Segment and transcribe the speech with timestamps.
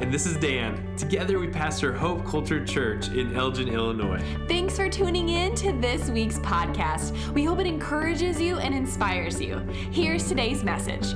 [0.00, 0.96] And this is Dan.
[0.96, 4.20] Together we pastor Hope Culture Church in Elgin, Illinois.
[4.48, 7.16] Thanks for tuning in to this week's podcast.
[7.32, 9.58] We hope it encourages you and inspires you.
[9.92, 11.14] Here's today's message.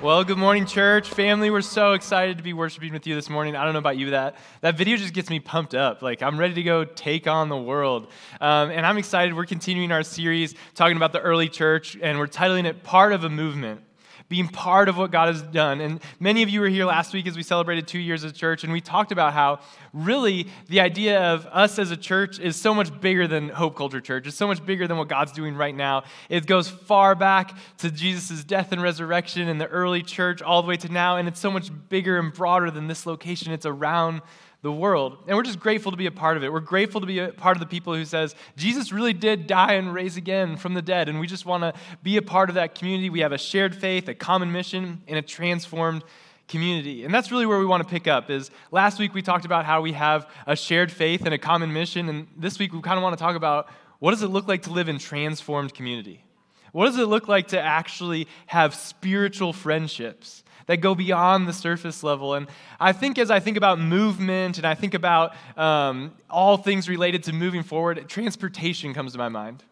[0.00, 1.50] Well, good morning, church family.
[1.50, 3.56] We're so excited to be worshiping with you this morning.
[3.56, 6.02] I don't know about you, that that video just gets me pumped up.
[6.02, 8.06] Like I'm ready to go take on the world,
[8.40, 9.34] um, and I'm excited.
[9.34, 13.24] We're continuing our series talking about the early church, and we're titling it "Part of
[13.24, 13.80] a Movement."
[14.28, 15.80] Being part of what God has done.
[15.80, 18.64] And many of you were here last week as we celebrated two years of church,
[18.64, 19.60] and we talked about how
[19.92, 24.00] really the idea of us as a church is so much bigger than Hope Culture
[24.00, 24.26] Church.
[24.26, 26.04] It's so much bigger than what God's doing right now.
[26.28, 30.68] It goes far back to Jesus' death and resurrection in the early church all the
[30.68, 33.52] way to now, and it's so much bigger and broader than this location.
[33.52, 34.20] It's around
[34.62, 35.18] the world.
[35.26, 36.52] And we're just grateful to be a part of it.
[36.52, 39.74] We're grateful to be a part of the people who says Jesus really did die
[39.74, 41.08] and raise again from the dead.
[41.08, 43.08] And we just want to be a part of that community.
[43.08, 46.02] We have a shared faith, a common mission, and a transformed
[46.48, 47.04] community.
[47.04, 49.64] And that's really where we want to pick up is last week we talked about
[49.64, 52.08] how we have a shared faith and a common mission.
[52.08, 53.68] And this week we kind of want to talk about
[54.00, 56.24] what does it look like to live in transformed community?
[56.72, 60.42] What does it look like to actually have spiritual friendships?
[60.68, 62.34] That go beyond the surface level.
[62.34, 62.46] And
[62.78, 67.24] I think as I think about movement and I think about um, all things related
[67.24, 69.64] to moving forward, transportation comes to my mind.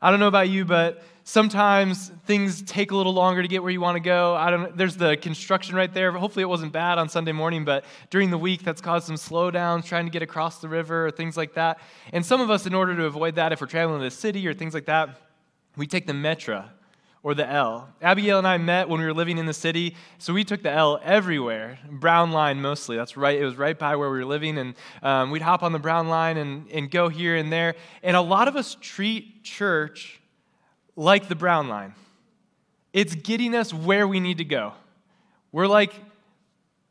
[0.00, 3.70] I don't know about you, but sometimes things take a little longer to get where
[3.70, 4.34] you want to go.
[4.34, 4.76] I don't.
[4.76, 6.10] There's the construction right there.
[6.12, 9.84] Hopefully, it wasn't bad on Sunday morning, but during the week, that's caused some slowdowns
[9.84, 11.78] trying to get across the river or things like that.
[12.12, 14.46] And some of us, in order to avoid that, if we're traveling to the city
[14.48, 15.20] or things like that,
[15.76, 16.70] we take the Metra
[17.22, 17.88] or the L.
[18.00, 20.70] Abigail and I met when we were living in the city, so we took the
[20.70, 21.78] L everywhere.
[21.88, 22.96] Brown line mostly.
[22.96, 23.40] That's right.
[23.40, 26.08] It was right by where we were living, and um, we'd hop on the brown
[26.08, 27.76] line and, and go here and there.
[28.02, 30.20] And a lot of us treat church
[30.96, 31.94] like the brown line.
[32.92, 34.72] It's getting us where we need to go.
[35.52, 35.94] We're like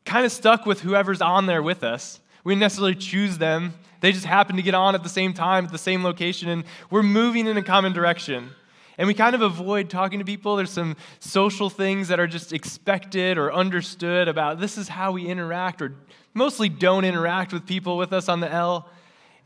[0.06, 2.20] kind of stuck with whoever's on there with us.
[2.44, 3.74] We didn't necessarily choose them.
[4.00, 6.64] They just happen to get on at the same time, at the same location, and
[6.90, 8.50] we're moving in a common direction.
[8.97, 10.56] And we kind of avoid talking to people.
[10.56, 15.28] There's some social things that are just expected or understood about this is how we
[15.28, 15.96] interact, or
[16.34, 18.90] mostly don't interact with people with us on the L.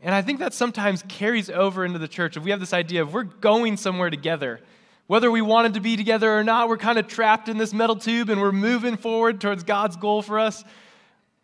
[0.02, 2.36] And I think that sometimes carries over into the church.
[2.36, 4.60] If we have this idea of we're going somewhere together,
[5.06, 7.96] whether we wanted to be together or not, we're kind of trapped in this metal
[7.96, 10.64] tube and we're moving forward towards God's goal for us.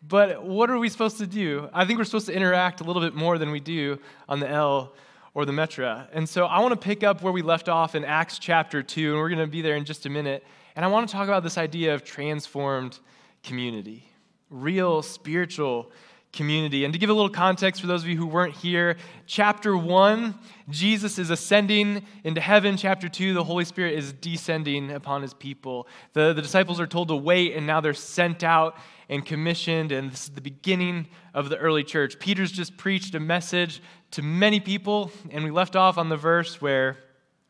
[0.05, 1.69] But what are we supposed to do?
[1.73, 4.49] I think we're supposed to interact a little bit more than we do on the
[4.49, 4.93] L
[5.33, 6.07] or the Metra.
[6.13, 9.11] And so I want to pick up where we left off in Acts chapter 2,
[9.11, 10.43] and we're going to be there in just a minute.
[10.75, 12.99] And I want to talk about this idea of transformed
[13.43, 14.07] community,
[14.49, 15.91] real spiritual
[16.33, 16.83] community.
[16.83, 20.35] And to give a little context for those of you who weren't here, chapter 1,
[20.69, 22.75] Jesus is ascending into heaven.
[22.75, 25.87] Chapter 2, the Holy Spirit is descending upon his people.
[26.13, 28.77] The, the disciples are told to wait, and now they're sent out
[29.09, 32.17] and commissioned, and this is the beginning of the early church.
[32.17, 33.81] Peter's just preached a message
[34.13, 36.97] to many people, and we left off on the verse where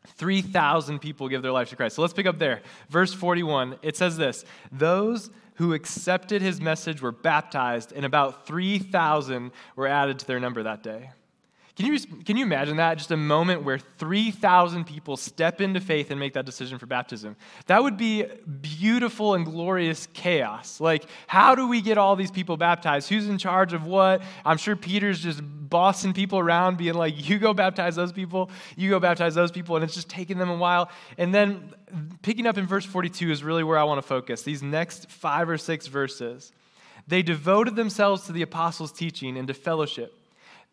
[0.06, 1.96] 3,000 people give their life to Christ.
[1.96, 2.62] So let's pick up there.
[2.88, 9.52] Verse 41, it says this Those who accepted his message were baptized, and about 3,000
[9.76, 11.10] were added to their number that day.
[11.76, 12.98] Can you, can you imagine that?
[12.98, 17.34] Just a moment where 3,000 people step into faith and make that decision for baptism.
[17.66, 18.26] That would be
[18.60, 20.80] beautiful and glorious chaos.
[20.80, 23.08] Like, how do we get all these people baptized?
[23.08, 24.22] Who's in charge of what?
[24.44, 28.90] I'm sure Peter's just bossing people around, being like, you go baptize those people, you
[28.90, 30.92] go baptize those people, and it's just taking them a while.
[31.18, 31.74] And then
[32.22, 34.42] picking up in verse 42 is really where I want to focus.
[34.42, 36.52] These next five or six verses.
[37.08, 40.14] They devoted themselves to the apostles' teaching and to fellowship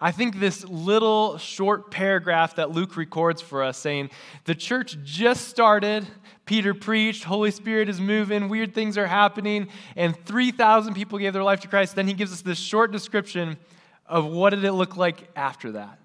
[0.00, 4.10] I think this little short paragraph that Luke records for us saying,
[4.44, 6.06] the church just started,
[6.44, 11.42] Peter preached, Holy Spirit is moving, weird things are happening, and 3,000 people gave their
[11.42, 11.96] life to Christ.
[11.96, 13.56] Then he gives us this short description
[14.04, 15.98] of what did it look like after that.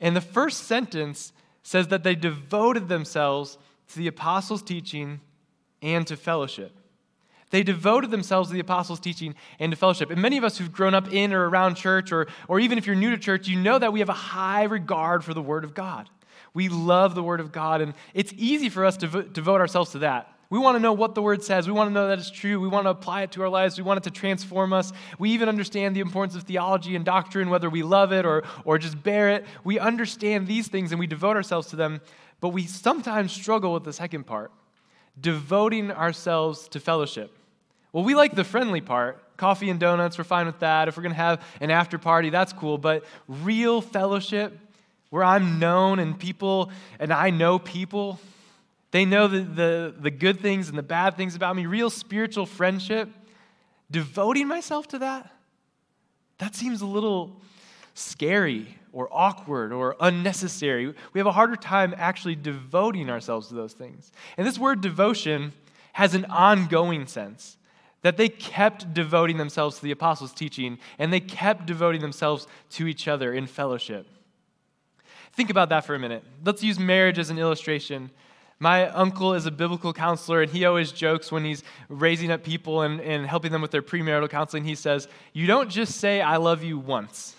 [0.00, 1.32] And the first sentence
[1.62, 3.58] says that they devoted themselves
[3.88, 5.20] to the apostles' teaching
[5.82, 6.72] and to fellowship.
[7.56, 10.10] They devoted themselves to the apostles' teaching and to fellowship.
[10.10, 12.86] And many of us who've grown up in or around church, or, or even if
[12.86, 15.64] you're new to church, you know that we have a high regard for the Word
[15.64, 16.10] of God.
[16.52, 20.00] We love the Word of God, and it's easy for us to devote ourselves to
[20.00, 20.30] that.
[20.50, 21.66] We want to know what the Word says.
[21.66, 22.60] We want to know that it's true.
[22.60, 23.78] We want to apply it to our lives.
[23.78, 24.92] We want it to transform us.
[25.18, 28.76] We even understand the importance of theology and doctrine, whether we love it or, or
[28.76, 29.46] just bear it.
[29.64, 32.02] We understand these things and we devote ourselves to them,
[32.42, 34.52] but we sometimes struggle with the second part
[35.18, 37.32] devoting ourselves to fellowship.
[37.92, 39.22] Well, we like the friendly part.
[39.36, 40.88] Coffee and donuts, we're fine with that.
[40.88, 42.78] If we're going to have an after party, that's cool.
[42.78, 44.58] But real fellowship,
[45.10, 48.18] where I'm known and people, and I know people,
[48.90, 52.46] they know the, the, the good things and the bad things about me, real spiritual
[52.46, 53.10] friendship,
[53.90, 55.30] devoting myself to that,
[56.38, 57.40] that seems a little
[57.94, 60.94] scary or awkward or unnecessary.
[61.12, 64.12] We have a harder time actually devoting ourselves to those things.
[64.36, 65.52] And this word devotion
[65.92, 67.56] has an ongoing sense
[68.06, 72.86] that they kept devoting themselves to the apostles' teaching and they kept devoting themselves to
[72.86, 74.06] each other in fellowship.
[75.32, 76.22] Think about that for a minute.
[76.44, 78.12] Let's use marriage as an illustration.
[78.60, 82.82] My uncle is a biblical counselor, and he always jokes when he's raising up people
[82.82, 84.62] and, and helping them with their premarital counseling.
[84.62, 87.34] He says, You don't just say, I love you once.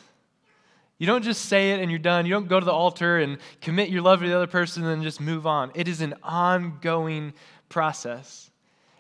[0.98, 2.26] You don't just say it and you're done.
[2.26, 4.92] You don't go to the altar and commit your love to the other person and
[4.92, 5.72] then just move on.
[5.76, 7.34] It is an ongoing
[7.70, 8.52] process.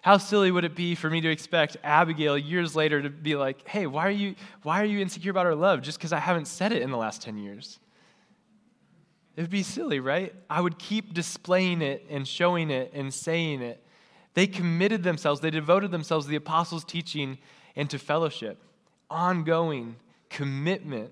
[0.01, 3.67] How silly would it be for me to expect Abigail years later to be like,
[3.67, 6.47] hey, why are you, why are you insecure about our love just because I haven't
[6.47, 7.79] said it in the last 10 years?
[9.35, 10.33] It would be silly, right?
[10.49, 13.83] I would keep displaying it and showing it and saying it.
[14.33, 17.38] They committed themselves, they devoted themselves to the apostles' teaching
[17.75, 18.61] and to fellowship.
[19.09, 19.95] Ongoing
[20.29, 21.11] commitment.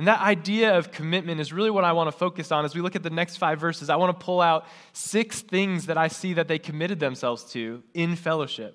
[0.00, 2.80] And that idea of commitment is really what I want to focus on as we
[2.80, 3.90] look at the next five verses.
[3.90, 4.64] I want to pull out
[4.94, 8.74] six things that I see that they committed themselves to in fellowship.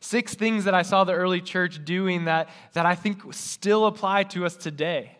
[0.00, 4.24] Six things that I saw the early church doing that, that I think still apply
[4.24, 5.16] to us today.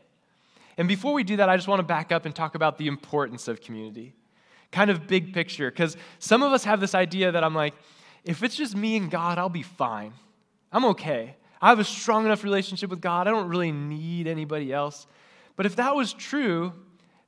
[0.77, 2.87] And before we do that, I just want to back up and talk about the
[2.87, 4.13] importance of community.
[4.73, 7.73] Kind of big picture, because some of us have this idea that I'm like,
[8.25, 10.13] if it's just me and God, I'll be fine.
[10.71, 11.35] I'm okay.
[11.63, 13.27] I have a strong enough relationship with God.
[13.27, 15.07] I don't really need anybody else.
[15.57, 16.73] But if that was true,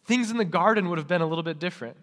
[0.05, 1.97] things in the garden would have been a little bit different.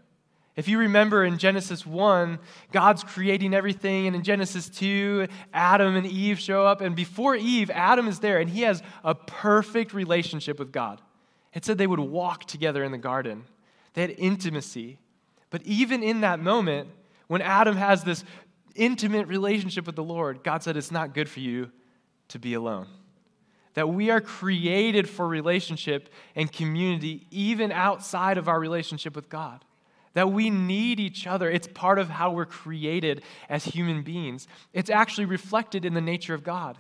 [0.56, 2.39] If you remember in Genesis 1,
[2.72, 7.69] God's creating everything, and in Genesis 2, Adam and Eve show up, and before Eve,
[7.69, 11.01] Adam is there, and he has a perfect relationship with God.
[11.54, 13.44] It said they would walk together in the garden,
[13.94, 15.00] they had intimacy.
[15.50, 16.89] But even in that moment,
[17.27, 18.24] when Adam has this
[18.75, 21.72] intimate relationship with the Lord, God said, It's not good for you
[22.30, 22.88] to be alone.
[23.75, 29.63] That we are created for relationship and community, even outside of our relationship with God.
[30.13, 31.50] That we need each other.
[31.50, 34.48] It's part of how we're created as human beings.
[34.74, 36.77] It's actually reflected in the nature of God.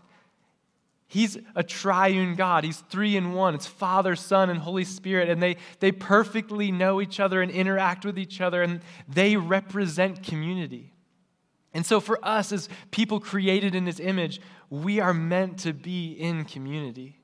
[1.07, 2.63] He's a triune God.
[2.63, 3.53] He's three in one.
[3.55, 5.29] It's Father, Son, and Holy Spirit.
[5.29, 10.23] And they, they perfectly know each other and interact with each other, and they represent
[10.23, 10.93] community.
[11.73, 14.39] And so, for us, as people created in His image,
[14.83, 17.19] we are meant to be in community.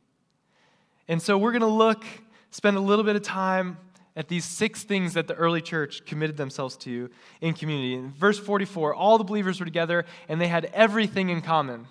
[1.08, 2.04] And so, we're going to look,
[2.52, 3.78] spend a little bit of time
[4.16, 7.10] at these six things that the early church committed themselves to
[7.40, 7.96] in community.
[7.96, 11.88] In verse 44, all the believers were together and they had everything in common.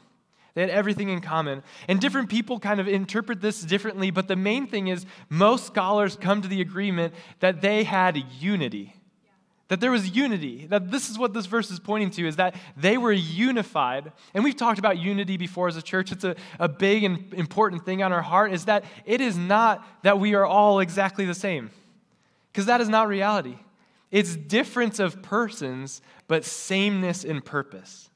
[0.54, 1.62] They had everything in common.
[1.88, 6.16] And different people kind of interpret this differently, but the main thing is most scholars
[6.16, 8.94] come to the agreement that they had unity.
[9.70, 10.66] That there was unity.
[10.66, 14.10] That this is what this verse is pointing to is that they were unified.
[14.34, 16.10] And we've talked about unity before as a church.
[16.10, 19.86] It's a, a big and important thing on our heart, is that it is not
[20.02, 21.70] that we are all exactly the same.
[22.52, 23.58] Because that is not reality.
[24.10, 28.10] It's difference of persons, but sameness in purpose.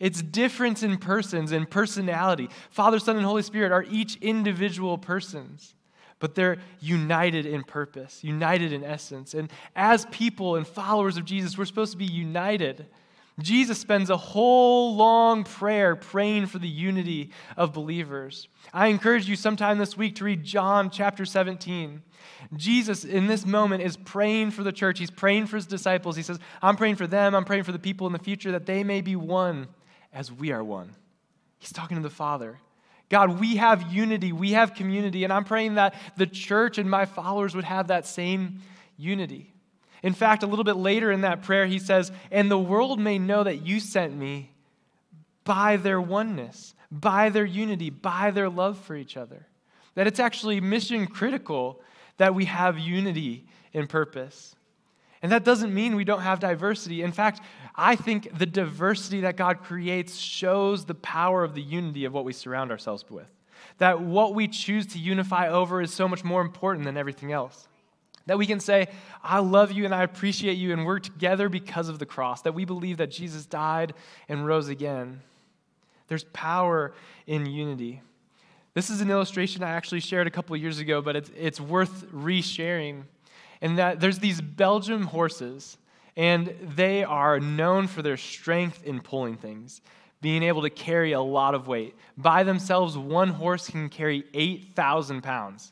[0.00, 2.48] It's difference in persons and personality.
[2.70, 5.74] Father, Son, and Holy Spirit are each individual persons,
[6.18, 9.34] but they're united in purpose, united in essence.
[9.34, 12.86] And as people and followers of Jesus, we're supposed to be united.
[13.40, 18.48] Jesus spends a whole long prayer praying for the unity of believers.
[18.72, 22.02] I encourage you sometime this week to read John chapter 17.
[22.56, 24.98] Jesus, in this moment, is praying for the church.
[24.98, 26.16] He's praying for his disciples.
[26.16, 27.34] He says, I'm praying for them.
[27.34, 29.68] I'm praying for the people in the future that they may be one
[30.12, 30.96] as we are one.
[31.58, 32.58] He's talking to the Father.
[33.08, 37.06] God, we have unity, we have community, and I'm praying that the church and my
[37.06, 38.60] followers would have that same
[38.96, 39.54] unity.
[40.02, 43.18] In fact, a little bit later in that prayer, he says, And the world may
[43.18, 44.50] know that you sent me
[45.44, 49.46] by their oneness, by their unity, by their love for each other.
[49.94, 51.80] That it's actually mission critical
[52.18, 54.54] that we have unity in purpose.
[55.22, 57.02] And that doesn't mean we don't have diversity.
[57.02, 57.40] In fact,
[57.80, 62.24] I think the diversity that God creates shows the power of the unity of what
[62.24, 63.28] we surround ourselves with.
[63.78, 67.68] That what we choose to unify over is so much more important than everything else.
[68.26, 68.88] That we can say,
[69.22, 72.42] I love you and I appreciate you, and we're together because of the cross.
[72.42, 73.94] That we believe that Jesus died
[74.28, 75.22] and rose again.
[76.08, 76.92] There's power
[77.28, 78.02] in unity.
[78.74, 82.10] This is an illustration I actually shared a couple years ago, but it's, it's worth
[82.12, 83.04] resharing.
[83.60, 85.78] And that there's these Belgian horses
[86.18, 89.80] and they are known for their strength in pulling things,
[90.20, 91.94] being able to carry a lot of weight.
[92.16, 95.70] By themselves, one horse can carry 8,000 pounds.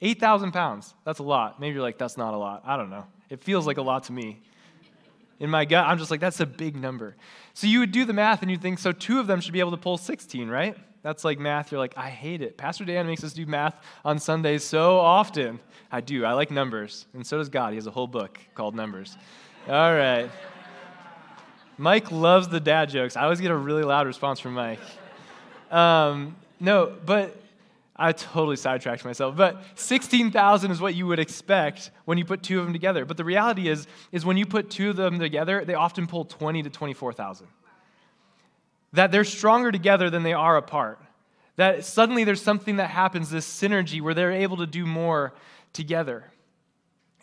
[0.00, 0.94] 8,000 pounds.
[1.04, 1.60] That's a lot.
[1.60, 2.62] Maybe you're like, that's not a lot.
[2.64, 3.04] I don't know.
[3.28, 4.40] It feels like a lot to me.
[5.38, 7.14] In my gut, I'm just like, that's a big number.
[7.52, 9.60] So you would do the math and you'd think, so two of them should be
[9.60, 10.78] able to pull 16, right?
[11.02, 11.70] That's like math.
[11.70, 12.56] You're like, I hate it.
[12.56, 15.60] Pastor Dan makes us do math on Sundays so often.
[15.92, 16.24] I do.
[16.24, 17.04] I like numbers.
[17.12, 17.70] And so does God.
[17.70, 19.18] He has a whole book called Numbers.
[19.66, 20.30] All right.
[21.78, 23.16] Mike loves the dad jokes.
[23.16, 24.80] I always get a really loud response from Mike.
[25.70, 27.34] Um, no, but
[27.96, 29.36] I totally sidetracked myself.
[29.36, 33.06] But 16,000 is what you would expect when you put two of them together.
[33.06, 36.26] But the reality is, is when you put two of them together, they often pull
[36.26, 37.46] 20 to 24,000.
[38.92, 41.00] That they're stronger together than they are apart.
[41.56, 45.32] That suddenly there's something that happens, this synergy, where they're able to do more
[45.72, 46.24] together.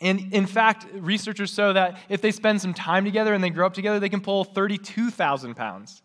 [0.02, 3.64] And in fact, researchers show that if they spend some time together and they grow
[3.64, 6.02] up together, they can pull 32,000 pounds.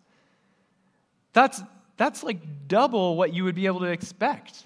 [1.34, 1.62] That's,
[1.98, 4.64] that's like double what you would be able to expect.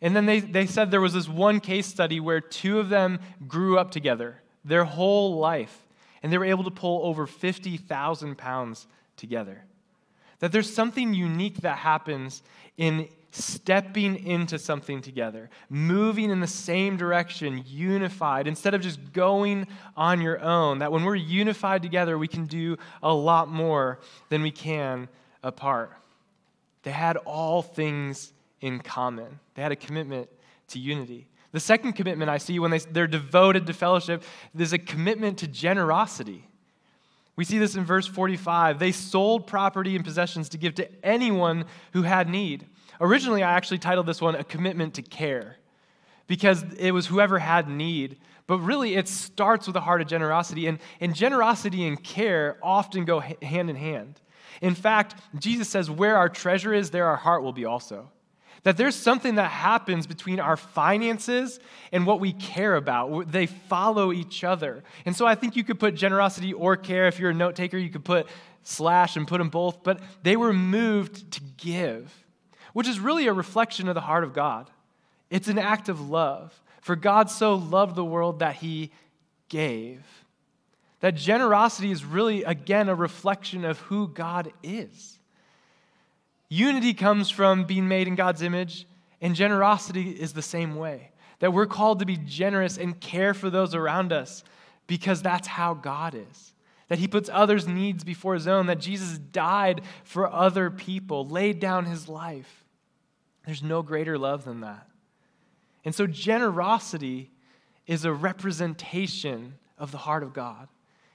[0.00, 3.20] And then they, they said there was this one case study where two of them
[3.46, 5.86] grew up together their whole life,
[6.22, 9.64] and they were able to pull over 50,000 pounds together.
[10.40, 12.42] That there's something unique that happens
[12.76, 19.66] in stepping into something together, moving in the same direction, unified, instead of just going
[19.96, 20.78] on your own.
[20.80, 25.08] That when we're unified together, we can do a lot more than we can
[25.42, 25.92] apart.
[26.82, 30.28] They had all things in common, they had a commitment
[30.68, 31.26] to unity.
[31.52, 34.22] The second commitment I see when they, they're devoted to fellowship,
[34.54, 36.46] there's a commitment to generosity.
[37.34, 38.78] We see this in verse 45.
[38.78, 42.66] They sold property and possessions to give to anyone who had need.
[43.00, 45.56] Originally, I actually titled this one A Commitment to Care
[46.26, 48.18] because it was whoever had need.
[48.46, 50.66] But really, it starts with a heart of generosity.
[50.66, 54.20] And, and generosity and care often go hand in hand.
[54.60, 58.10] In fact, Jesus says, Where our treasure is, there our heart will be also.
[58.62, 61.58] That there's something that happens between our finances
[61.92, 63.32] and what we care about.
[63.32, 64.84] They follow each other.
[65.06, 67.06] And so I think you could put generosity or care.
[67.06, 68.26] If you're a note taker, you could put
[68.62, 69.82] slash and put them both.
[69.82, 72.12] But they were moved to give
[72.72, 74.70] which is really a reflection of the heart of God.
[75.28, 76.60] It's an act of love.
[76.80, 78.90] For God so loved the world that he
[79.48, 80.02] gave.
[81.00, 85.18] That generosity is really, again, a reflection of who God is.
[86.48, 88.86] Unity comes from being made in God's image,
[89.20, 91.10] and generosity is the same way.
[91.38, 94.42] That we're called to be generous and care for those around us
[94.86, 96.50] because that's how God is
[96.90, 101.60] that he puts others' needs before his own, that Jesus died for other people, laid
[101.60, 102.59] down his life.
[103.46, 104.86] There's no greater love than that.
[105.84, 107.30] And so, generosity
[107.86, 110.68] is a representation of the heart of God.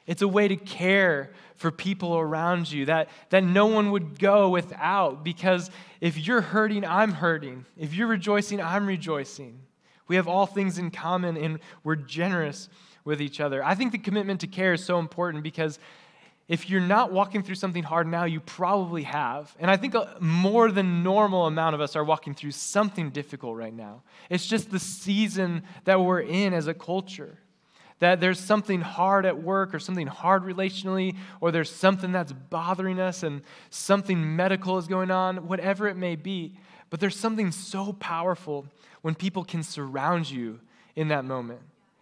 [0.07, 4.49] It's a way to care for people around you that, that no one would go
[4.49, 7.65] without because if you're hurting, I'm hurting.
[7.77, 9.59] If you're rejoicing, I'm rejoicing.
[10.07, 12.69] We have all things in common and we're generous
[13.03, 13.63] with each other.
[13.63, 15.79] I think the commitment to care is so important because
[16.47, 19.55] if you're not walking through something hard now, you probably have.
[19.59, 23.57] And I think a more than normal amount of us are walking through something difficult
[23.57, 24.03] right now.
[24.29, 27.39] It's just the season that we're in as a culture.
[27.99, 32.99] That there's something hard at work or something hard relationally, or there's something that's bothering
[32.99, 36.57] us and something medical is going on, whatever it may be.
[36.91, 38.67] But there's something so powerful
[39.01, 40.59] when people can surround you
[40.95, 41.61] in that moment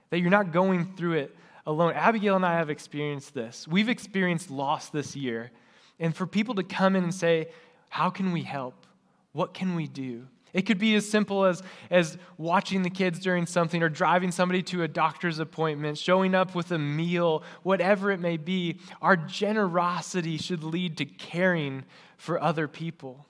[0.10, 1.36] that you're not going through it
[1.66, 1.94] alone.
[1.94, 3.68] Abigail and I have experienced this.
[3.68, 5.52] We've experienced loss this year.
[6.00, 7.48] And for people to come in and say,
[7.90, 8.86] How can we help?
[9.32, 10.28] What can we do?
[10.54, 14.62] It could be as simple as, as watching the kids during something or driving somebody
[14.64, 18.80] to a doctor's appointment, showing up with a meal, whatever it may be.
[19.02, 21.86] Our generosity should lead to caring
[22.18, 23.26] for other people.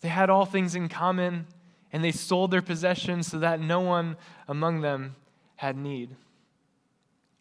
[0.00, 1.46] They had all things in common
[1.92, 4.16] and they sold their possessions so that no one
[4.46, 5.16] among them
[5.56, 6.16] had need.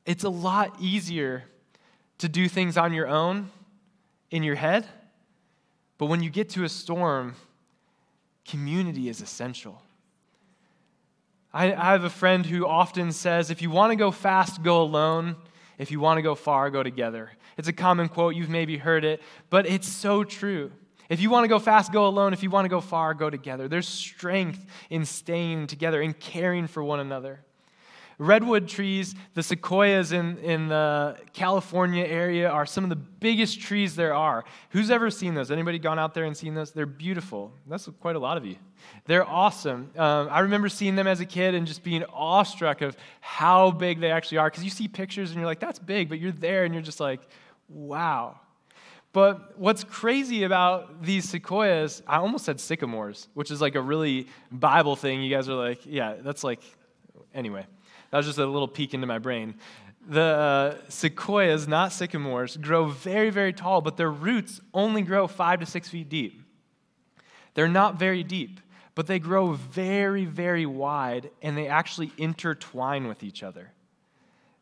[0.08, 1.44] It's a lot easier
[2.20, 3.52] to do things on your own
[4.32, 4.88] in your head,
[5.98, 7.36] but when you get to a storm,
[8.48, 9.82] community is essential.
[11.54, 14.82] I, I have a friend who often says if you want to go fast, go
[14.82, 15.36] alone.
[15.78, 17.32] If you want to go far, go together.
[17.58, 18.34] It's a common quote.
[18.36, 20.72] You've maybe heard it, but it's so true.
[21.10, 22.32] If you want to go fast, go alone.
[22.32, 23.68] If you want to go far, go together.
[23.68, 27.42] There's strength in staying together and caring for one another.
[28.20, 33.96] Redwood trees, the sequoias in, in the California area are some of the biggest trees
[33.96, 34.44] there are.
[34.72, 35.52] Who's ever seen those?
[35.52, 36.72] Anybody gone out there and seen those?
[36.72, 37.52] They're beautiful.
[37.68, 38.56] That's quite a lot of you.
[39.06, 39.92] They're awesome.
[39.96, 44.00] Um, I remember seeing them as a kid and just being awestruck of how big
[44.00, 44.50] they actually are.
[44.50, 47.00] Because you see pictures and you're like, that's big, but you're there and you're just
[47.00, 47.22] like,
[47.70, 48.40] wow.
[49.14, 54.28] But what's crazy about these sequoias, I almost said sycamores, which is like a really
[54.52, 55.22] Bible thing.
[55.22, 56.62] You guys are like, yeah, that's like,
[57.34, 57.68] anyway.
[58.12, 59.56] That was just a little peek into my brain.
[60.08, 65.60] The uh, sequoias, not sycamores, grow very, very tall, but their roots only grow five
[65.60, 66.42] to six feet deep.
[67.54, 68.62] They're not very deep,
[68.96, 73.72] but they grow very, very wide, and they actually intertwine with each other.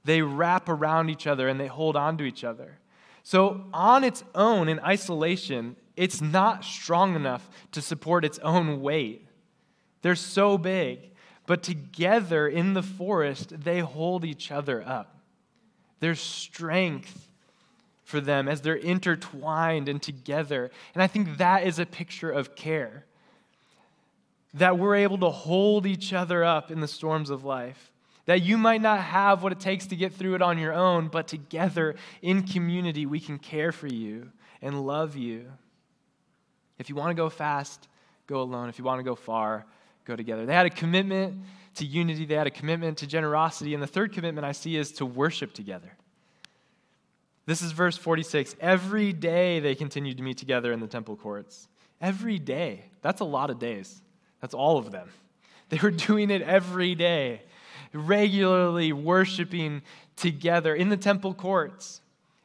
[0.04, 2.78] They wrap around each other and they hold on to each other.
[3.24, 9.28] So, on its own, in isolation, it's not strong enough to support its own weight.
[10.04, 11.12] They're so big.
[11.48, 15.20] But together in the forest, they hold each other up.
[16.00, 17.30] There's strength
[18.04, 20.72] for them as they're intertwined and together.
[20.94, 23.06] And I think that is a picture of care.
[24.54, 27.92] That we're able to hold each other up in the storms of life.
[28.26, 31.10] That you might not have what it takes to get through it on your own,
[31.10, 35.52] but together in community, we can care for you and love you.
[36.80, 37.88] If you want to go fast,
[38.28, 38.70] go alone.
[38.70, 39.66] If you want to go far,
[40.06, 40.46] go together.
[40.46, 41.44] They had a commitment
[41.76, 44.94] to unity, they had a commitment to generosity, and the third commitment I see is
[44.94, 45.92] to worship together.
[47.46, 48.56] This is verse 46.
[48.60, 51.68] Every day they continued to meet together in the temple courts.
[52.02, 52.86] Every day.
[53.02, 54.02] That's a lot of days.
[54.42, 55.10] That's all of them.
[55.70, 57.42] They were doing it every day,
[57.92, 59.82] regularly worshiping
[60.16, 62.02] together in the temple courts.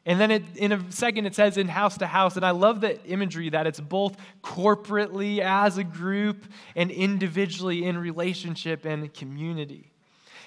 [0.06, 2.36] And then it, in a second, it says in house to house.
[2.36, 7.98] And I love the imagery that it's both corporately as a group and individually in
[7.98, 9.90] relationship and community.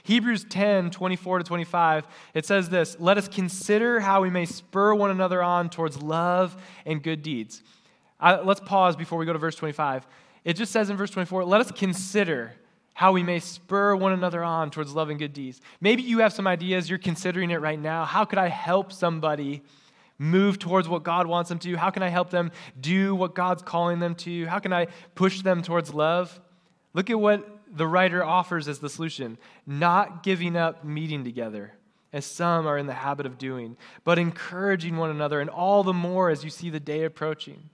[0.04, 4.94] Hebrews 10 24 to 25, it says this Let us consider how we may spur
[4.94, 7.64] one another on towards love and good deeds.
[8.20, 10.06] I, let's pause before we go to verse 25.
[10.44, 12.54] It just says in verse 24, Let us consider
[12.94, 15.62] how we may spur one another on towards love and good deeds.
[15.82, 18.06] Maybe you have some ideas, you're considering it right now.
[18.06, 19.64] How could I help somebody
[20.20, 21.70] move towards what God wants them to?
[21.70, 21.76] do?
[21.76, 24.46] How can I help them do what God's calling them to?
[24.46, 26.40] How can I push them towards love?
[26.94, 31.74] Look at what the writer offers as the solution not giving up meeting together,
[32.12, 35.94] as some are in the habit of doing, but encouraging one another, and all the
[35.94, 37.70] more as you see the day approaching.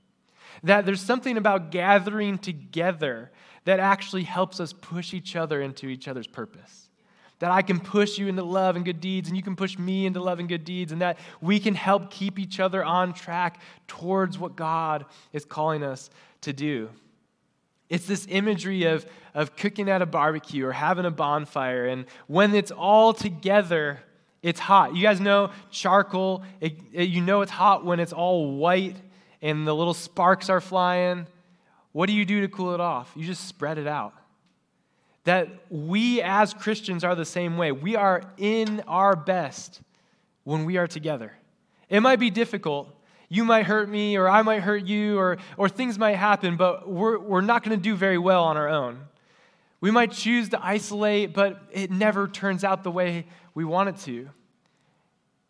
[0.64, 3.32] That there's something about gathering together
[3.70, 6.90] that actually helps us push each other into each other's purpose.
[7.38, 10.08] That I can push you into love and good deeds, and you can push me
[10.08, 13.62] into love and good deeds, and that we can help keep each other on track
[13.88, 16.10] towards what God is calling us
[16.42, 16.90] to do.
[17.90, 19.06] It's this imagery of,
[19.36, 24.00] of cooking at a barbecue or having a bonfire, and when it's all together,
[24.42, 24.96] it's hot.
[24.96, 28.96] You guys know charcoal, it, it, you know it's hot when it's all white
[29.42, 31.28] and the little sparks are flying.
[31.92, 33.12] What do you do to cool it off?
[33.16, 34.14] You just spread it out.
[35.24, 37.72] That we as Christians are the same way.
[37.72, 39.82] We are in our best
[40.44, 41.34] when we are together.
[41.90, 42.96] It might be difficult.
[43.28, 46.90] You might hurt me, or I might hurt you, or, or things might happen, but
[46.90, 49.02] we're, we're not going to do very well on our own.
[49.82, 53.98] We might choose to isolate, but it never turns out the way we want it
[54.06, 54.30] to.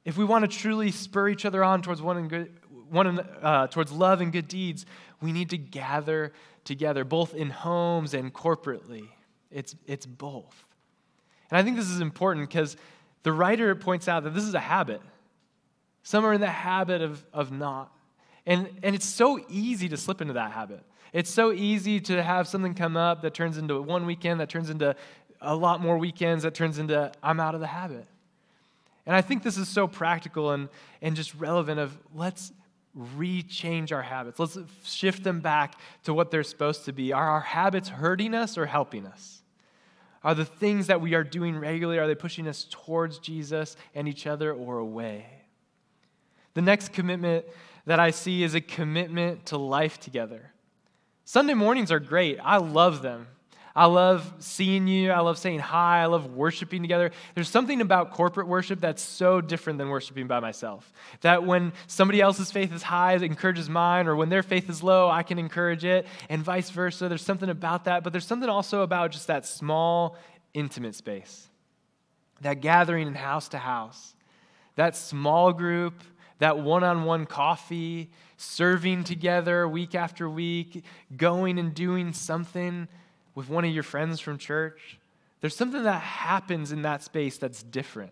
[0.03, 2.51] If we want to truly spur each other on towards one, and good,
[2.89, 4.85] one uh, towards love and good deeds,
[5.21, 9.07] we need to gather together, both in homes and corporately.
[9.51, 10.63] It's, it's both.
[11.49, 12.77] And I think this is important because
[13.23, 15.01] the writer points out that this is a habit.
[16.03, 17.91] Some are in the habit of, of not.
[18.45, 20.83] And, and it's so easy to slip into that habit.
[21.11, 24.69] It's so easy to have something come up that turns into one weekend, that turns
[24.69, 24.95] into
[25.41, 28.05] a lot more weekends, that turns into I'm out of the habit.
[29.05, 30.69] And I think this is so practical and,
[31.01, 32.51] and just relevant of let's
[33.17, 34.39] rechange our habits.
[34.39, 37.13] Let's shift them back to what they're supposed to be.
[37.13, 39.41] Are our habits hurting us or helping us?
[40.23, 44.07] Are the things that we are doing regularly, are they pushing us towards Jesus and
[44.07, 45.25] each other or away?
[46.55, 47.45] The next commitment
[47.85, 50.51] that I see is a commitment to life together.
[51.23, 52.37] Sunday mornings are great.
[52.43, 53.27] I love them.
[53.75, 55.11] I love seeing you.
[55.11, 56.01] I love saying hi.
[56.01, 57.11] I love worshiping together.
[57.35, 60.91] There's something about corporate worship that's so different than worshiping by myself.
[61.21, 64.83] That when somebody else's faith is high, it encourages mine, or when their faith is
[64.83, 67.07] low, I can encourage it, and vice versa.
[67.07, 70.17] There's something about that, but there's something also about just that small,
[70.53, 71.47] intimate space.
[72.41, 74.13] That gathering in house to house
[74.79, 76.01] that small group,
[76.37, 80.85] that one on one coffee, serving together week after week,
[81.17, 82.87] going and doing something
[83.35, 84.99] with one of your friends from church.
[85.41, 88.11] There's something that happens in that space that's different.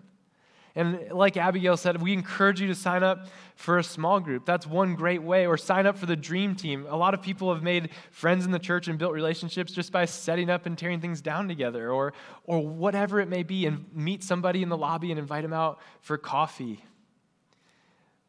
[0.76, 3.26] And like Abigail said, we encourage you to sign up
[3.56, 4.46] for a small group.
[4.46, 5.48] That's one great way.
[5.48, 6.86] Or sign up for the dream team.
[6.88, 10.06] A lot of people have made friends in the church and built relationships just by
[10.06, 14.24] setting up and tearing things down together, or, or whatever it may be, and meet
[14.24, 16.84] somebody in the lobby and invite them out for coffee.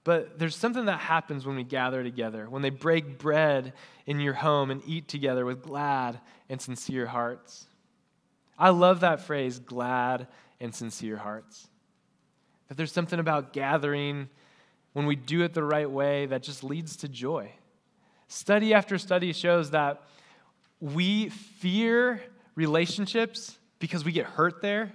[0.09, 3.75] But there's something that happens when we gather together, when they break bread
[4.07, 6.19] in your home and eat together with glad
[6.49, 7.67] and sincere hearts.
[8.59, 10.27] I love that phrase, glad
[10.61, 11.69] and sincere hearts.
[12.69, 14.31] That there's something about gathering
[14.95, 17.53] when we do it the right way that just leads to joy.
[18.29, 20.01] Study after study shows that
[20.81, 22.23] we fear
[22.55, 24.91] relationships because we get hurt there,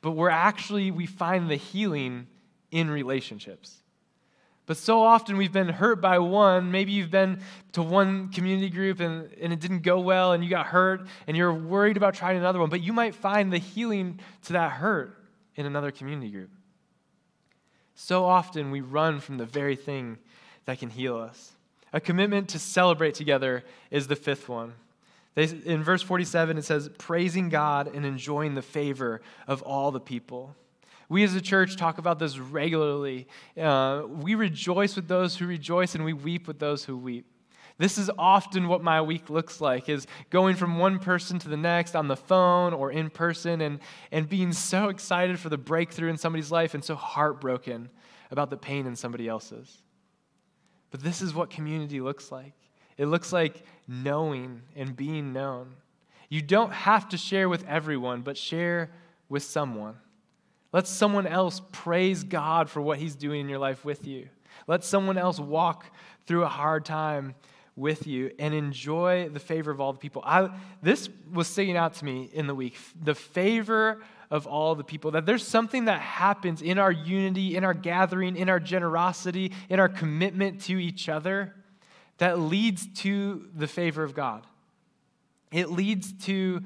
[0.00, 2.26] but we're actually, we find the healing
[2.72, 3.81] in relationships.
[4.66, 6.70] But so often we've been hurt by one.
[6.70, 7.40] Maybe you've been
[7.72, 11.36] to one community group and, and it didn't go well and you got hurt and
[11.36, 15.16] you're worried about trying another one, but you might find the healing to that hurt
[15.56, 16.50] in another community group.
[17.94, 20.18] So often we run from the very thing
[20.64, 21.52] that can heal us.
[21.92, 24.74] A commitment to celebrate together is the fifth one.
[25.34, 30.00] They, in verse 47, it says, praising God and enjoying the favor of all the
[30.00, 30.54] people.
[31.12, 33.28] We as a church talk about this regularly.
[33.60, 37.26] Uh, we rejoice with those who rejoice and we weep with those who weep.
[37.76, 41.56] This is often what my week looks like is going from one person to the
[41.56, 46.08] next on the phone or in person and, and being so excited for the breakthrough
[46.08, 47.90] in somebody's life and so heartbroken
[48.30, 49.82] about the pain in somebody else's.
[50.90, 52.54] But this is what community looks like.
[52.96, 55.74] It looks like knowing and being known.
[56.30, 58.92] You don't have to share with everyone, but share
[59.28, 59.96] with someone.
[60.72, 64.28] Let someone else praise God for what He's doing in your life with you.
[64.66, 65.86] Let someone else walk
[66.26, 67.34] through a hard time
[67.76, 70.22] with you and enjoy the favor of all the people.
[70.24, 70.50] I,
[70.82, 75.10] this was sticking out to me in the week the favor of all the people.
[75.12, 79.80] That there's something that happens in our unity, in our gathering, in our generosity, in
[79.80, 81.54] our commitment to each other
[82.18, 84.46] that leads to the favor of God.
[85.50, 86.62] It leads to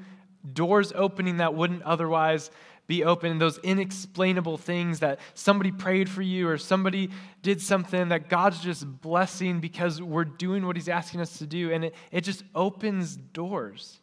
[0.53, 2.51] doors opening that wouldn't otherwise
[2.87, 7.09] be open, those inexplainable things that somebody prayed for you or somebody
[7.41, 11.71] did something that God's just blessing because we're doing what He's asking us to do.
[11.71, 13.99] And it, it just opens doors,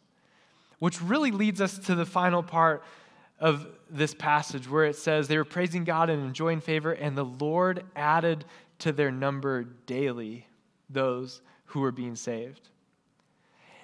[0.77, 2.83] which really leads us to the final part
[3.39, 7.25] of this passage where it says they were praising God and enjoying favor, and the
[7.25, 8.45] Lord added
[8.79, 10.47] to their number daily
[10.89, 12.69] those who were being saved.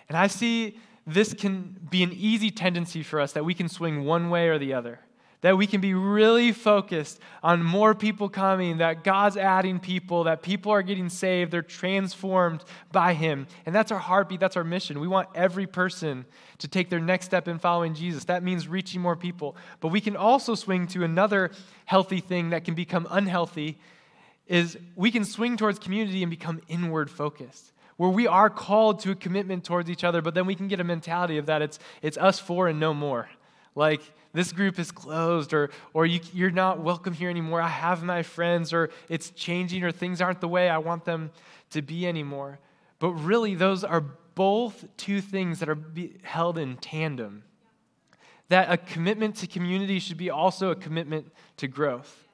[0.07, 4.03] And I see this can be an easy tendency for us that we can swing
[4.03, 4.99] one way or the other.
[5.41, 10.43] That we can be really focused on more people coming, that God's adding people, that
[10.43, 13.47] people are getting saved, they're transformed by Him.
[13.65, 14.99] And that's our heartbeat, that's our mission.
[14.99, 16.25] We want every person
[16.59, 18.25] to take their next step in following Jesus.
[18.25, 19.55] That means reaching more people.
[19.79, 21.49] But we can also swing to another
[21.85, 23.79] healthy thing that can become unhealthy
[24.45, 29.12] is we can swing towards community and become inward focused where we are called to
[29.12, 31.80] a commitment towards each other, but then we can get a mentality of that it's,
[32.01, 33.30] it's us four and no more.
[33.75, 34.01] Like,
[34.34, 37.62] this group is closed, or, or you, you're not welcome here anymore.
[37.62, 41.32] I have my friends, or it's changing, or things aren't the way I want them
[41.71, 42.60] to be anymore.
[42.99, 44.01] But really, those are
[44.36, 45.77] both two things that are
[46.23, 47.43] held in tandem.
[48.49, 52.27] That a commitment to community should be also a commitment to growth.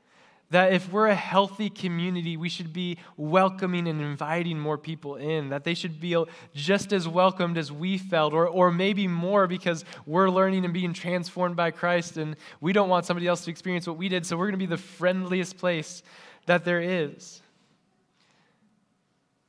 [0.50, 5.50] That if we're a healthy community, we should be welcoming and inviting more people in.
[5.50, 9.84] That they should feel just as welcomed as we felt, or, or maybe more because
[10.06, 13.88] we're learning and being transformed by Christ, and we don't want somebody else to experience
[13.88, 16.02] what we did, so we're going to be the friendliest place
[16.46, 17.42] that there is.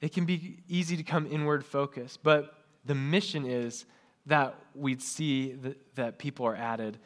[0.01, 3.85] It can be easy to come inward focused, but the mission is
[4.27, 6.99] that we'd see that, that people are added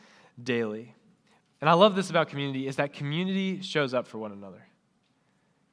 [0.43, 0.95] daily.
[1.63, 4.67] And I love this about community is that community shows up for one another.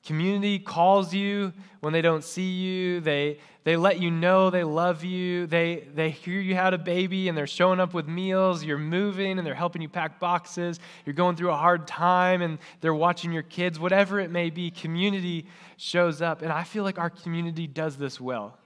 [0.06, 3.00] Community calls you when they don't see you.
[3.00, 5.48] They, they let you know they love you.
[5.48, 8.64] They, they hear you had a baby and they're showing up with meals.
[8.64, 10.80] You're moving and they're helping you pack boxes.
[11.08, 13.80] You're going through a hard time and they're watching your kids.
[13.80, 15.48] Whatever it may be, community
[15.78, 16.44] shows up.
[16.44, 18.60] And I feel like our community does this well.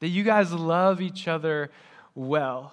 [0.00, 1.70] That you guys love each other
[2.14, 2.72] well.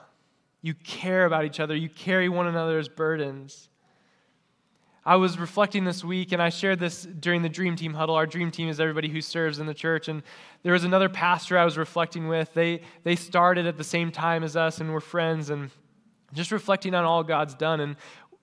[0.62, 1.76] You care about each other.
[1.76, 3.68] You carry one another's burdens.
[5.04, 8.14] I was reflecting this week, and I shared this during the Dream Team huddle.
[8.14, 10.08] Our Dream Team is everybody who serves in the church.
[10.08, 10.22] And
[10.62, 12.54] there was another pastor I was reflecting with.
[12.54, 15.72] They, they started at the same time as us and were friends, and
[16.34, 17.80] just reflecting on all God's done.
[17.80, 17.96] And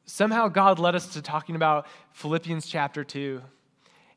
[0.05, 3.41] somehow God led us to talking about Philippians chapter 2.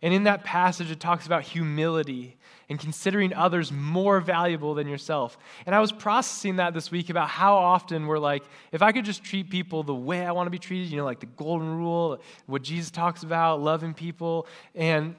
[0.01, 2.37] And in that passage, it talks about humility
[2.71, 5.37] and considering others more valuable than yourself.
[5.65, 9.03] And I was processing that this week about how often we're like, if I could
[9.03, 11.75] just treat people the way I want to be treated, you know, like the golden
[11.75, 14.47] rule, what Jesus talks about, loving people.
[14.73, 15.17] And,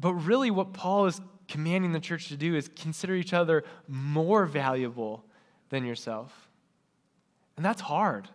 [0.00, 4.44] but really, what Paul is commanding the church to do is consider each other more
[4.44, 5.24] valuable
[5.68, 6.48] than yourself.
[7.56, 8.28] And that's hard.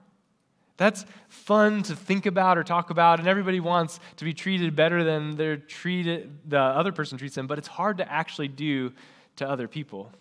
[0.77, 5.03] That's fun to think about or talk about, and everybody wants to be treated better
[5.03, 8.91] than they're treated, the other person treats them, but it's hard to actually do
[9.35, 10.11] to other people.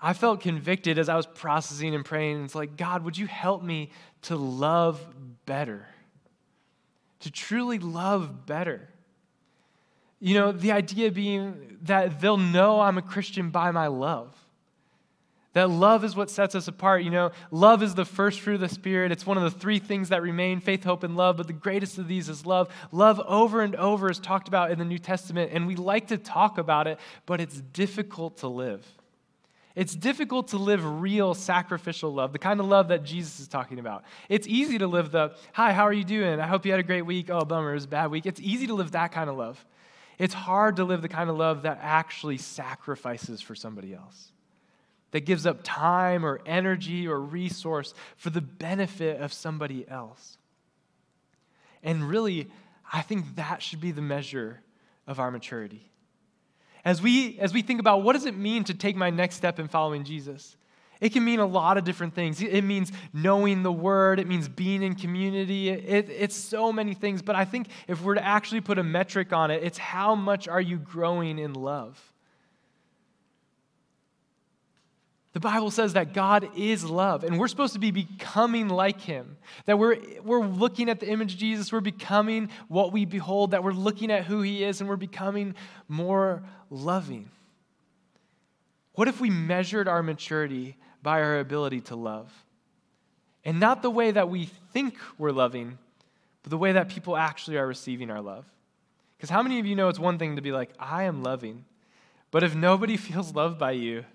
[0.00, 2.44] I felt convicted as I was processing and praying.
[2.44, 3.90] It's like, God, would you help me
[4.22, 5.04] to love
[5.46, 5.86] better?
[7.20, 8.88] To truly love better.
[10.20, 14.34] You know, the idea being that they'll know I'm a Christian by my love.
[15.56, 17.02] That love is what sets us apart.
[17.02, 19.10] You know, love is the first fruit of the Spirit.
[19.10, 21.38] It's one of the three things that remain faith, hope, and love.
[21.38, 22.68] But the greatest of these is love.
[22.92, 26.18] Love over and over is talked about in the New Testament, and we like to
[26.18, 28.86] talk about it, but it's difficult to live.
[29.74, 33.78] It's difficult to live real sacrificial love, the kind of love that Jesus is talking
[33.78, 34.04] about.
[34.28, 36.38] It's easy to live the, hi, how are you doing?
[36.38, 37.30] I hope you had a great week.
[37.30, 38.26] Oh, bummer, it was a bad week.
[38.26, 39.64] It's easy to live that kind of love.
[40.18, 44.32] It's hard to live the kind of love that actually sacrifices for somebody else
[45.12, 50.38] that gives up time or energy or resource for the benefit of somebody else.
[51.82, 52.50] And really,
[52.92, 54.60] I think that should be the measure
[55.06, 55.90] of our maturity.
[56.84, 59.58] As we, as we think about what does it mean to take my next step
[59.58, 60.56] in following Jesus,
[61.00, 62.40] it can mean a lot of different things.
[62.40, 65.68] It means knowing the word, it means being in community.
[65.68, 67.22] It, it's so many things.
[67.22, 70.48] But I think if we're to actually put a metric on it, it's how much
[70.48, 72.00] are you growing in love?
[75.36, 79.36] The Bible says that God is love, and we're supposed to be becoming like Him.
[79.66, 83.62] That we're, we're looking at the image of Jesus, we're becoming what we behold, that
[83.62, 85.54] we're looking at who He is, and we're becoming
[85.88, 87.28] more loving.
[88.94, 92.32] What if we measured our maturity by our ability to love?
[93.44, 95.76] And not the way that we think we're loving,
[96.44, 98.46] but the way that people actually are receiving our love.
[99.18, 101.66] Because how many of you know it's one thing to be like, I am loving,
[102.30, 104.06] but if nobody feels loved by you,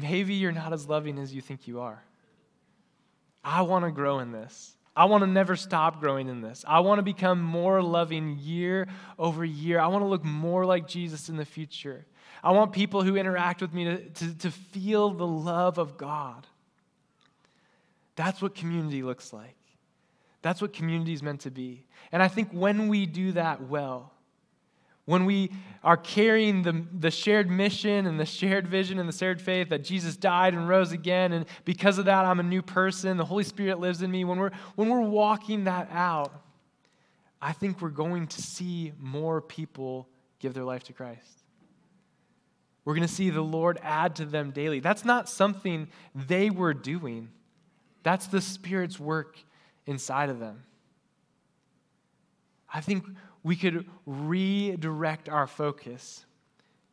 [0.00, 2.02] maybe you're not as loving as you think you are.
[3.44, 4.74] I want to grow in this.
[4.96, 6.64] I want to never stop growing in this.
[6.66, 9.78] I want to become more loving year over year.
[9.78, 12.04] I want to look more like Jesus in the future.
[12.42, 16.46] I want people who interact with me to, to, to feel the love of God.
[18.16, 19.54] That's what community looks like.
[20.42, 21.84] That's what community is meant to be.
[22.10, 24.12] And I think when we do that well,
[25.08, 25.50] when we
[25.82, 29.82] are carrying the, the shared mission and the shared vision and the shared faith that
[29.82, 33.42] Jesus died and rose again, and because of that, I'm a new person, the Holy
[33.42, 36.42] Spirit lives in me, when we're, when we're walking that out,
[37.40, 40.06] I think we're going to see more people
[40.40, 41.42] give their life to Christ.
[42.84, 44.80] We're going to see the Lord add to them daily.
[44.80, 47.30] That's not something they were doing,
[48.02, 49.38] that's the Spirit's work
[49.86, 50.64] inside of them.
[52.70, 53.06] I think
[53.48, 56.26] we could redirect our focus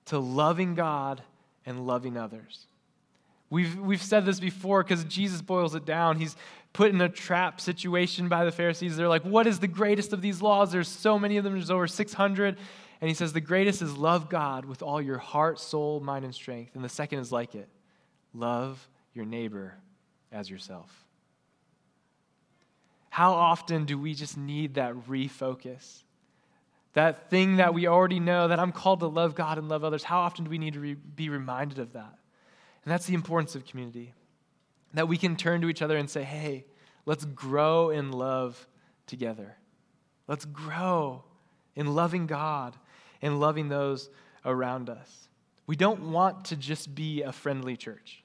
[0.06, 1.22] to loving God
[1.66, 2.68] and loving others.
[3.50, 6.18] We've, we've said this before because Jesus boils it down.
[6.18, 6.38] He's
[6.72, 8.96] put in a trap situation by the Pharisees.
[8.96, 10.72] They're like, What is the greatest of these laws?
[10.72, 12.58] There's so many of them, there's over 600.
[13.02, 16.34] And he says, The greatest is love God with all your heart, soul, mind, and
[16.34, 16.74] strength.
[16.76, 17.68] And the second is like it
[18.34, 19.74] love your neighbor
[20.32, 21.04] as yourself.
[23.10, 26.04] How often do we just need that refocus?
[26.96, 30.04] That thing that we already know, that I'm called to love God and love others,
[30.04, 32.16] how often do we need to re- be reminded of that?
[32.84, 34.14] And that's the importance of community.
[34.94, 36.66] That we can turn to each other and say, hey,
[37.06, 38.66] let's grow in love
[39.08, 39.58] together.
[40.28, 41.26] Let's grow
[41.76, 42.76] in loving God
[43.22, 44.10] and loving those
[44.46, 45.28] around us.
[45.68, 48.24] We don't want to just be a friendly church.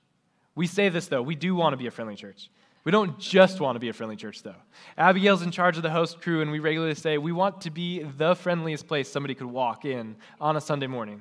[0.54, 2.50] We say this, though, we do want to be a friendly church.
[2.83, 4.55] We don't just want to be a friendly church, though.
[4.97, 8.03] Abigail's in charge of the host crew, and we regularly say we want to be
[8.03, 11.21] the friendliest place somebody could walk in on a Sunday morning.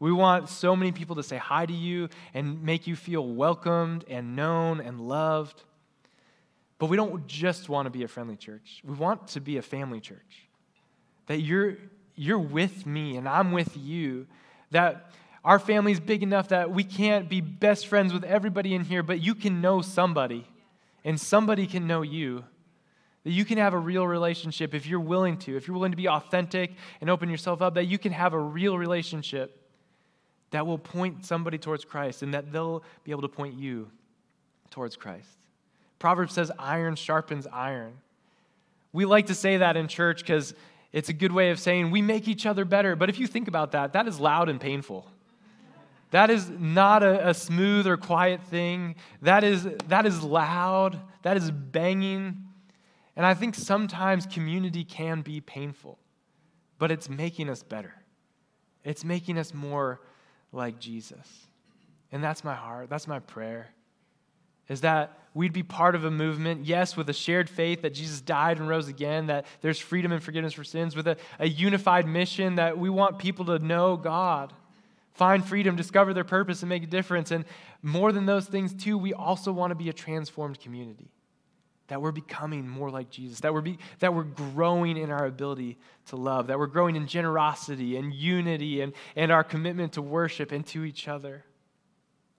[0.00, 4.04] We want so many people to say hi to you and make you feel welcomed
[4.08, 5.62] and known and loved.
[6.78, 9.62] But we don't just want to be a friendly church, we want to be a
[9.62, 10.48] family church.
[11.26, 11.76] That you're,
[12.16, 14.26] you're with me and I'm with you.
[14.72, 15.12] That
[15.44, 19.20] our family's big enough that we can't be best friends with everybody in here, but
[19.20, 20.46] you can know somebody
[21.04, 22.44] and somebody can know you.
[23.24, 25.96] That you can have a real relationship if you're willing to, if you're willing to
[25.96, 29.60] be authentic and open yourself up, that you can have a real relationship
[30.52, 33.90] that will point somebody towards Christ and that they'll be able to point you
[34.70, 35.28] towards Christ.
[35.98, 37.92] Proverbs says, iron sharpens iron.
[38.92, 40.54] We like to say that in church because
[40.92, 42.96] it's a good way of saying we make each other better.
[42.96, 45.06] But if you think about that, that is loud and painful.
[46.10, 48.96] That is not a, a, smooth or quiet thing.
[49.22, 50.98] That is, that is loud.
[51.22, 52.46] That is banging.
[53.16, 55.98] And I think sometimes community can be painful,
[56.78, 57.94] but it's making us better.
[58.82, 60.00] It's making us more
[60.52, 61.46] like Jesus.
[62.10, 62.90] And that's my heart.
[62.90, 63.68] That's my prayer.
[64.68, 68.20] Is that we'd be part of a movement, yes, with a shared faith that Jesus
[68.20, 72.06] died and rose again, that there's freedom and forgiveness for sins, with a, a unified
[72.06, 74.52] mission that we want people to know God
[75.14, 77.30] find freedom, discover their purpose, and make a difference.
[77.30, 77.44] And
[77.82, 81.10] more than those things, too, we also want to be a transformed community.
[81.88, 85.76] That we're becoming more like Jesus, that we're, be, that we're growing in our ability
[86.06, 90.52] to love, that we're growing in generosity and unity and, and our commitment to worship
[90.52, 91.44] and to each other.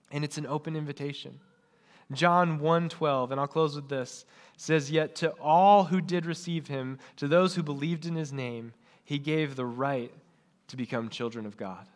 [0.10, 1.40] And it's an open invitation.
[2.14, 4.26] John 1:12, and I'll close with this,
[4.58, 8.74] says, Yet to all who did receive him, to those who believed in his name,
[9.04, 10.14] he gave the right
[10.68, 11.88] to become children of God.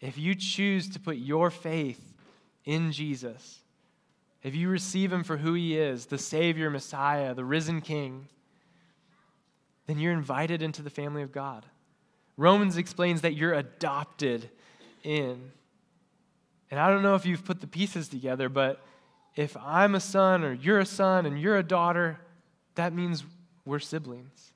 [0.00, 2.14] If you choose to put your faith
[2.64, 3.60] in Jesus,
[4.42, 8.28] if you receive him for who he is, the Savior, Messiah, the risen King,
[9.86, 11.64] then you're invited into the family of God.
[12.36, 14.50] Romans explains that you're adopted
[15.02, 15.50] in.
[16.70, 18.84] And I don't know if you've put the pieces together, but
[19.36, 22.18] if I'm a son or you're a son and you're a daughter,
[22.74, 23.24] that means
[23.64, 24.52] we're siblings.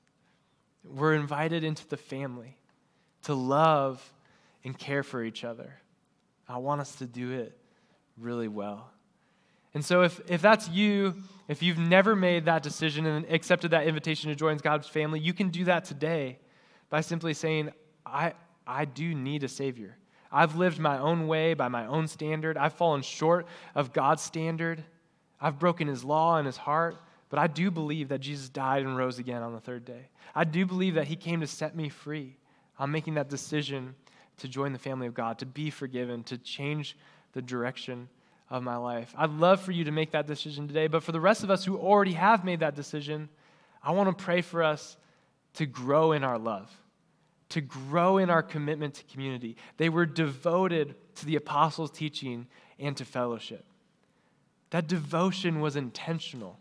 [0.85, 2.57] We're invited into the family
[3.25, 4.13] to love
[4.65, 5.75] and care for each other.
[6.49, 7.57] I want us to do it
[8.19, 8.91] really well.
[9.73, 11.15] And so, if, if that's you,
[11.47, 15.33] if you've never made that decision and accepted that invitation to join God's family, you
[15.33, 16.39] can do that today
[16.89, 17.71] by simply saying,
[18.05, 18.35] I,
[18.67, 19.97] I do need a Savior.
[20.33, 22.57] I've lived my own way by my own standard.
[22.57, 24.83] I've fallen short of God's standard.
[25.41, 26.97] I've broken His law and His heart.
[27.29, 30.09] But I do believe that Jesus died and rose again on the third day.
[30.35, 32.37] I do believe that He came to set me free.
[32.77, 33.95] I'm making that decision
[34.41, 36.97] to join the family of God, to be forgiven, to change
[37.33, 38.09] the direction
[38.49, 39.15] of my life.
[39.17, 41.65] I'd love for you to make that decision today, but for the rest of us
[41.65, 43.29] who already have made that decision,
[43.83, 44.97] I want to pray for us
[45.55, 46.71] to grow in our love,
[47.51, 49.57] to grow in our commitment to community.
[49.77, 52.47] They were devoted to the apostles' teaching
[52.79, 53.65] and to fellowship.
[54.71, 56.59] That devotion was intentional,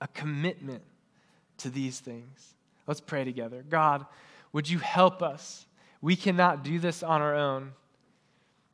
[0.00, 0.82] a commitment
[1.58, 2.54] to these things.
[2.86, 3.64] Let's pray together.
[3.68, 4.06] God,
[4.52, 5.66] would you help us?
[6.00, 7.72] We cannot do this on our own.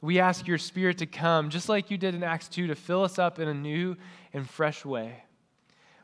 [0.01, 3.03] We ask your Spirit to come, just like you did in Acts 2, to fill
[3.03, 3.97] us up in a new
[4.33, 5.25] and fresh way.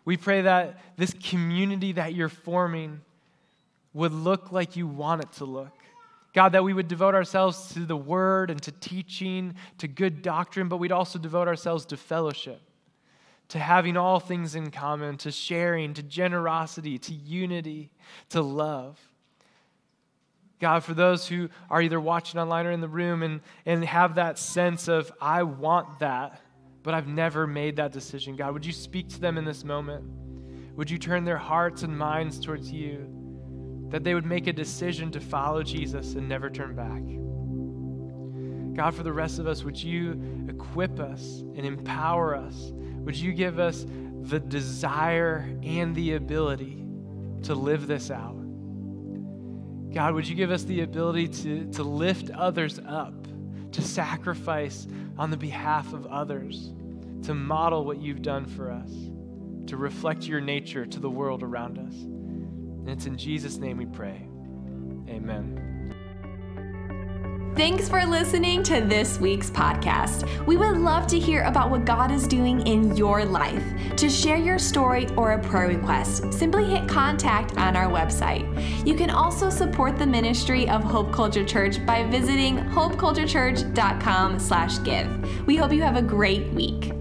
[0.04, 3.02] We pray that this community that you're forming
[3.94, 5.72] would look like you want it to look.
[6.32, 10.68] God, that we would devote ourselves to the word and to teaching, to good doctrine,
[10.68, 12.60] but we'd also devote ourselves to fellowship,
[13.48, 17.90] to having all things in common, to sharing, to generosity, to unity,
[18.30, 18.98] to love.
[20.62, 24.14] God, for those who are either watching online or in the room and, and have
[24.14, 26.40] that sense of, I want that,
[26.84, 30.04] but I've never made that decision, God, would you speak to them in this moment?
[30.76, 33.08] Would you turn their hearts and minds towards you?
[33.88, 37.02] That they would make a decision to follow Jesus and never turn back.
[38.76, 42.70] God, for the rest of us, would you equip us and empower us?
[42.98, 43.84] Would you give us
[44.20, 46.84] the desire and the ability
[47.42, 48.41] to live this out?
[49.92, 53.14] God, would you give us the ability to, to lift others up,
[53.72, 54.86] to sacrifice
[55.18, 56.72] on the behalf of others,
[57.24, 58.90] to model what you've done for us,
[59.66, 61.94] to reflect your nature to the world around us.
[61.94, 64.26] And it's in Jesus' name we pray.
[65.08, 65.71] Amen.
[67.54, 70.26] Thanks for listening to this week's podcast.
[70.46, 73.62] We would love to hear about what God is doing in your life.
[73.96, 78.48] To share your story or a prayer request, simply hit contact on our website.
[78.86, 85.46] You can also support the ministry of Hope Culture Church by visiting hopeculturechurch.com/give.
[85.46, 86.92] We hope you have a great week.